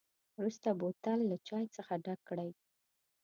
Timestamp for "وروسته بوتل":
0.37-1.19